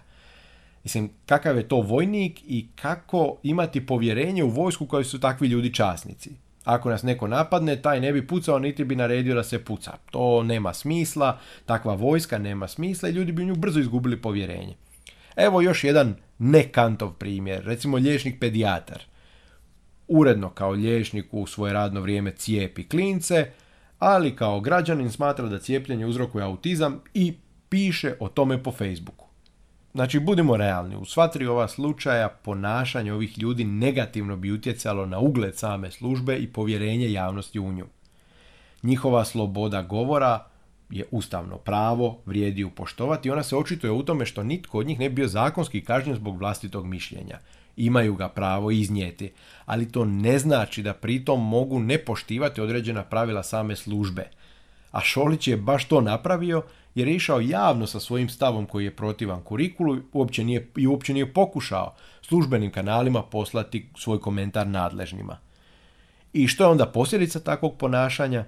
Mislim, 0.83 1.09
kakav 1.25 1.57
je 1.57 1.67
to 1.67 1.75
vojnik 1.75 2.39
i 2.47 2.67
kako 2.75 3.37
imati 3.43 3.85
povjerenje 3.85 4.43
u 4.43 4.49
vojsku 4.49 4.85
koji 4.85 5.03
su 5.03 5.19
takvi 5.19 5.47
ljudi 5.47 5.73
časnici. 5.73 6.29
Ako 6.63 6.89
nas 6.89 7.03
neko 7.03 7.27
napadne, 7.27 7.81
taj 7.81 7.99
ne 7.99 8.13
bi 8.13 8.27
pucao, 8.27 8.59
niti 8.59 8.83
bi 8.83 8.95
naredio 8.95 9.35
da 9.35 9.43
se 9.43 9.65
puca. 9.65 9.91
To 10.11 10.43
nema 10.43 10.73
smisla, 10.73 11.39
takva 11.65 11.93
vojska 11.93 12.37
nema 12.37 12.67
smisla 12.67 13.09
i 13.09 13.11
ljudi 13.11 13.31
bi 13.31 13.41
u 13.41 13.45
nju 13.45 13.55
brzo 13.55 13.79
izgubili 13.79 14.21
povjerenje. 14.21 14.75
Evo 15.35 15.61
još 15.61 15.83
jedan 15.83 16.15
nekantov 16.39 17.13
primjer, 17.13 17.65
recimo 17.65 17.97
liječnik 17.97 18.39
pedijatar. 18.39 19.01
Uredno 20.07 20.49
kao 20.49 20.71
liječnik 20.71 21.25
u 21.31 21.47
svoje 21.47 21.73
radno 21.73 22.01
vrijeme 22.01 22.31
cijepi 22.31 22.87
klince, 22.87 23.51
ali 23.99 24.35
kao 24.35 24.59
građanin 24.59 25.11
smatra 25.11 25.45
da 25.45 25.59
cijepljenje 25.59 26.05
uzrokuje 26.05 26.43
autizam 26.43 27.01
i 27.13 27.33
piše 27.69 28.15
o 28.19 28.27
tome 28.27 28.63
po 28.63 28.71
Facebooku. 28.71 29.25
Znači, 29.93 30.19
budimo 30.19 30.57
realni, 30.57 30.95
u 30.95 31.05
sva 31.05 31.27
tri 31.27 31.47
ova 31.47 31.67
slučaja 31.67 32.29
ponašanje 32.29 33.13
ovih 33.13 33.37
ljudi 33.37 33.63
negativno 33.63 34.35
bi 34.35 34.51
utjecalo 34.51 35.05
na 35.05 35.19
ugled 35.19 35.57
same 35.57 35.91
službe 35.91 36.37
i 36.37 36.47
povjerenje 36.47 37.11
javnosti 37.11 37.59
u 37.59 37.71
nju. 37.71 37.85
Njihova 38.83 39.25
sloboda 39.25 39.81
govora 39.81 40.45
je 40.89 41.05
ustavno 41.11 41.57
pravo, 41.57 42.17
vrijedi 42.25 42.61
ju 42.61 42.69
poštovati 42.69 43.27
i 43.27 43.31
ona 43.31 43.43
se 43.43 43.55
očituje 43.55 43.91
u 43.91 44.03
tome 44.03 44.25
što 44.25 44.43
nitko 44.43 44.79
od 44.79 44.87
njih 44.87 44.99
ne 44.99 45.09
bi 45.09 45.15
bio 45.15 45.27
zakonski 45.27 45.81
kažnjen 45.81 46.15
zbog 46.15 46.37
vlastitog 46.37 46.85
mišljenja. 46.85 47.39
Imaju 47.77 48.15
ga 48.15 48.29
pravo 48.29 48.71
iznijeti, 48.71 49.31
ali 49.65 49.91
to 49.91 50.05
ne 50.05 50.39
znači 50.39 50.83
da 50.83 50.93
pritom 50.93 51.49
mogu 51.49 51.79
ne 51.79 51.97
poštivati 51.97 52.61
određena 52.61 53.03
pravila 53.03 53.43
same 53.43 53.75
službe. 53.75 54.29
A 54.91 55.01
Šolić 55.01 55.47
je 55.47 55.57
baš 55.57 55.85
to 55.85 56.01
napravio 56.01 56.63
jer 56.95 57.07
je 57.07 57.15
išao 57.15 57.39
javno 57.39 57.87
sa 57.87 57.99
svojim 57.99 58.29
stavom 58.29 58.65
koji 58.65 58.85
je 58.85 58.95
protivan 58.95 59.41
kurikulu 59.41 59.97
uopće 60.13 60.43
nije, 60.43 60.67
i 60.77 60.87
uopće 60.87 61.13
nije 61.13 61.33
pokušao 61.33 61.95
službenim 62.21 62.71
kanalima 62.71 63.23
poslati 63.23 63.89
svoj 63.97 64.19
komentar 64.19 64.67
nadležnima. 64.67 65.37
I 66.33 66.47
što 66.47 66.63
je 66.63 66.67
onda 66.67 66.85
posljedica 66.85 67.39
takvog 67.39 67.77
ponašanja? 67.77 68.45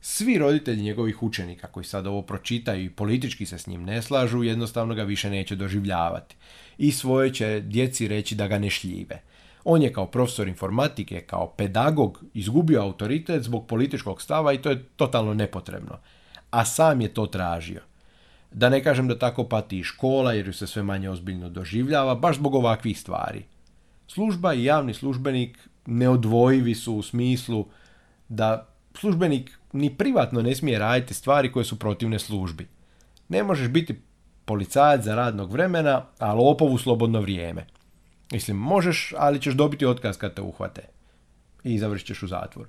Svi 0.00 0.38
roditelji 0.38 0.82
njegovih 0.82 1.22
učenika 1.22 1.66
koji 1.66 1.84
sad 1.84 2.06
ovo 2.06 2.22
pročitaju 2.22 2.84
i 2.84 2.90
politički 2.90 3.46
se 3.46 3.58
s 3.58 3.66
njim 3.66 3.84
ne 3.84 4.02
slažu, 4.02 4.42
jednostavno 4.42 4.94
ga 4.94 5.02
više 5.02 5.30
neće 5.30 5.56
doživljavati. 5.56 6.36
I 6.78 6.92
svoje 6.92 7.34
će 7.34 7.60
djeci 7.60 8.08
reći 8.08 8.34
da 8.34 8.48
ga 8.48 8.58
ne 8.58 8.70
šljive. 8.70 9.22
On 9.64 9.82
je 9.82 9.92
kao 9.92 10.06
profesor 10.06 10.48
informatike, 10.48 11.20
kao 11.20 11.54
pedagog 11.56 12.24
izgubio 12.34 12.82
autoritet 12.82 13.42
zbog 13.42 13.66
političkog 13.66 14.22
stava 14.22 14.52
i 14.52 14.62
to 14.62 14.70
je 14.70 14.84
totalno 14.96 15.34
nepotrebno. 15.34 15.98
A 16.52 16.64
sam 16.64 17.00
je 17.00 17.08
to 17.14 17.26
tražio. 17.26 17.80
Da 18.50 18.68
ne 18.68 18.82
kažem 18.84 19.08
da 19.08 19.18
tako 19.18 19.44
pati 19.44 19.78
i 19.78 19.84
škola 19.84 20.32
jer 20.32 20.46
ju 20.46 20.52
se 20.52 20.66
sve 20.66 20.82
manje 20.82 21.10
ozbiljno 21.10 21.48
doživljava, 21.48 22.14
baš 22.14 22.36
zbog 22.36 22.54
ovakvih 22.54 23.00
stvari. 23.00 23.44
Služba 24.08 24.54
i 24.54 24.64
javni 24.64 24.94
službenik 24.94 25.68
neodvojivi 25.86 26.74
su 26.74 26.94
u 26.94 27.02
smislu 27.02 27.66
da 28.28 28.68
službenik 28.94 29.58
ni 29.72 29.96
privatno 29.96 30.42
ne 30.42 30.54
smije 30.54 30.78
raditi 30.78 31.14
stvari 31.14 31.52
koje 31.52 31.64
su 31.64 31.78
protivne 31.78 32.18
službi. 32.18 32.68
Ne 33.28 33.42
možeš 33.42 33.68
biti 33.68 34.00
policajac 34.44 35.04
za 35.04 35.14
radnog 35.14 35.52
vremena, 35.52 36.04
a 36.18 36.32
lopov 36.34 36.72
u 36.72 36.78
slobodno 36.78 37.20
vrijeme. 37.20 37.66
Mislim, 38.32 38.56
možeš, 38.56 39.14
ali 39.18 39.40
ćeš 39.40 39.54
dobiti 39.54 39.86
otkaz 39.86 40.16
kad 40.16 40.34
te 40.34 40.42
uhvate. 40.42 40.82
I 41.64 41.78
završit 41.78 42.06
ćeš 42.06 42.22
u 42.22 42.26
zatvor. 42.26 42.66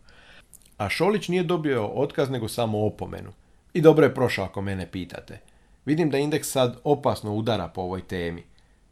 A 0.78 0.90
Šolić 0.90 1.28
nije 1.28 1.44
dobio 1.44 1.88
otkaz, 1.88 2.30
nego 2.30 2.48
samo 2.48 2.86
opomenu. 2.86 3.32
I 3.74 3.82
dobro 3.82 4.06
je 4.06 4.16
prošao 4.16 4.46
ako 4.46 4.62
mene 4.62 4.92
pitate. 4.92 5.40
Vidim 5.86 6.10
da 6.10 6.18
indeks 6.18 6.52
sad 6.52 6.78
opasno 6.84 7.34
udara 7.34 7.68
po 7.68 7.82
ovoj 7.82 8.02
temi. 8.02 8.44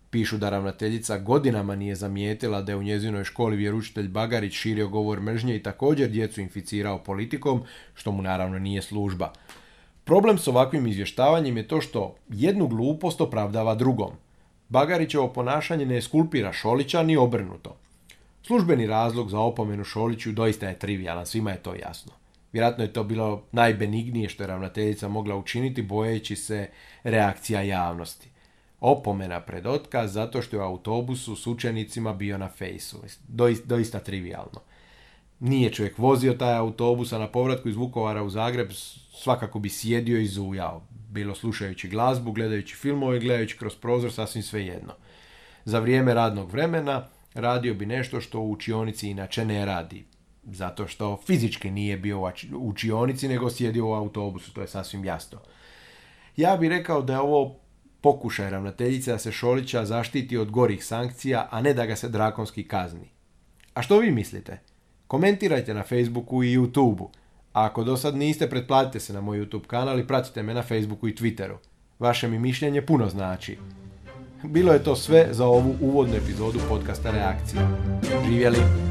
Pišu 0.09 0.37
da 0.37 0.49
ravnateljica 0.49 1.17
godinama 1.17 1.75
nije 1.75 1.95
zamijetila 1.95 2.61
da 2.61 2.71
je 2.71 2.75
u 2.75 2.83
njezinoj 2.83 3.23
školi 3.23 3.55
vjeručitelj 3.55 4.07
Bagarić 4.07 4.53
širio 4.53 4.87
govor 4.87 5.21
mržnje 5.21 5.55
i 5.55 5.63
također 5.63 6.09
djecu 6.09 6.41
inficirao 6.41 6.97
politikom, 6.97 7.63
što 7.93 8.11
mu 8.11 8.21
naravno 8.21 8.59
nije 8.59 8.81
služba. 8.81 9.33
Problem 10.03 10.37
s 10.37 10.47
ovakvim 10.47 10.87
izvještavanjem 10.87 11.57
je 11.57 11.67
to 11.67 11.81
što 11.81 12.15
jednu 12.29 12.67
glupost 12.67 13.21
opravdava 13.21 13.75
drugom. 13.75 14.11
Bagarićevo 14.69 15.27
ponašanje 15.27 15.85
ne 15.85 16.01
skulpira 16.01 16.53
Šolića 16.53 17.03
ni 17.03 17.17
obrnuto. 17.17 17.75
Službeni 18.43 18.87
razlog 18.87 19.29
za 19.29 19.39
opomenu 19.39 19.83
Šoliću 19.83 20.31
doista 20.31 20.67
je 20.67 20.79
trivijalan, 20.79 21.25
svima 21.25 21.51
je 21.51 21.63
to 21.63 21.75
jasno. 21.75 22.20
Vjerojatno 22.53 22.83
je 22.83 22.93
to 22.93 23.03
bilo 23.03 23.43
najbenignije 23.51 24.29
što 24.29 24.43
je 24.43 24.47
ravnateljica 24.47 25.07
mogla 25.07 25.35
učiniti 25.35 25.81
bojeći 25.81 26.35
se 26.35 26.69
reakcija 27.03 27.61
javnosti. 27.61 28.29
Opomena 28.79 29.39
pred 29.39 29.65
otkaz 29.67 30.13
zato 30.13 30.41
što 30.41 30.55
je 30.55 30.61
u 30.61 30.65
autobusu 30.65 31.35
s 31.35 31.47
učenicima 31.47 32.13
bio 32.13 32.37
na 32.37 32.49
fejsu. 32.49 32.97
Doista, 33.65 33.99
trivialno. 33.99 34.61
Nije 35.39 35.73
čovjek 35.73 35.97
vozio 35.97 36.33
taj 36.33 36.57
autobus, 36.57 37.13
a 37.13 37.19
na 37.19 37.27
povratku 37.27 37.69
iz 37.69 37.75
Vukovara 37.75 38.23
u 38.23 38.29
Zagreb 38.29 38.71
svakako 39.13 39.59
bi 39.59 39.69
sjedio 39.69 40.19
i 40.19 40.27
zujao. 40.27 40.81
Bilo 41.09 41.35
slušajući 41.35 41.87
glazbu, 41.87 42.31
gledajući 42.31 42.75
filmove, 42.75 43.19
gledajući 43.19 43.57
kroz 43.57 43.75
prozor, 43.75 44.11
sasvim 44.11 44.43
svejedno. 44.43 44.93
Za 45.65 45.79
vrijeme 45.79 46.13
radnog 46.13 46.51
vremena 46.51 47.07
radio 47.33 47.73
bi 47.73 47.85
nešto 47.85 48.21
što 48.21 48.39
u 48.39 48.51
učionici 48.51 49.09
inače 49.09 49.45
ne 49.45 49.65
radi. 49.65 50.05
Zato 50.43 50.87
što 50.87 51.17
fizički 51.25 51.71
nije 51.71 51.97
bio 51.97 52.19
u 52.19 52.29
učionici, 52.69 53.27
nego 53.27 53.49
sjedio 53.49 53.87
u 53.87 53.93
autobusu, 53.93 54.53
to 54.53 54.61
je 54.61 54.67
sasvim 54.67 55.05
jasno. 55.05 55.39
Ja 56.37 56.57
bih 56.57 56.69
rekao 56.69 57.01
da 57.01 57.13
je 57.13 57.19
ovo 57.19 57.55
pokušaj 58.01 58.49
ravnateljice 58.49 59.11
da 59.11 59.17
se 59.17 59.31
Šolića 59.31 59.85
zaštiti 59.85 60.37
od 60.37 60.51
gorih 60.51 60.85
sankcija, 60.85 61.47
a 61.51 61.61
ne 61.61 61.73
da 61.73 61.85
ga 61.85 61.95
se 61.95 62.09
drakonski 62.09 62.67
kazni. 62.67 63.09
A 63.73 63.81
što 63.81 63.99
vi 63.99 64.11
mislite? 64.11 64.59
Komentirajte 65.07 65.73
na 65.73 65.83
Facebooku 65.83 66.43
i 66.43 66.57
YouTubeu. 66.57 67.07
A 67.53 67.65
ako 67.65 67.83
do 67.83 67.97
sad 67.97 68.15
niste, 68.15 68.49
pretplatite 68.49 68.99
se 68.99 69.13
na 69.13 69.21
moj 69.21 69.39
YouTube 69.39 69.67
kanal 69.67 69.99
i 69.99 70.07
pratite 70.07 70.43
me 70.43 70.53
na 70.53 70.63
Facebooku 70.63 71.07
i 71.07 71.15
Twitteru. 71.15 71.55
Vaše 71.99 72.27
mi 72.27 72.39
mišljenje 72.39 72.81
puno 72.81 73.09
znači. 73.09 73.57
Bilo 74.43 74.73
je 74.73 74.83
to 74.83 74.95
sve 74.95 75.27
za 75.31 75.45
ovu 75.45 75.75
uvodnu 75.81 76.15
epizodu 76.15 76.59
podcasta 76.69 77.11
Reakcija. 77.11 77.69
Živjeli! 78.25 78.90